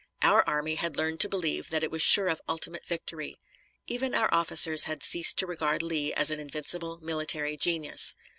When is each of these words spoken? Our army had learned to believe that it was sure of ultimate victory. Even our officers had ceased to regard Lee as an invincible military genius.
Our 0.23 0.41
army 0.49 0.77
had 0.77 0.97
learned 0.97 1.19
to 1.19 1.29
believe 1.29 1.69
that 1.69 1.83
it 1.83 1.91
was 1.91 2.01
sure 2.01 2.27
of 2.27 2.41
ultimate 2.49 2.87
victory. 2.87 3.37
Even 3.85 4.15
our 4.15 4.33
officers 4.33 4.85
had 4.85 5.03
ceased 5.03 5.37
to 5.37 5.45
regard 5.45 5.83
Lee 5.83 6.11
as 6.11 6.31
an 6.31 6.39
invincible 6.39 6.97
military 7.01 7.55
genius. 7.55 8.15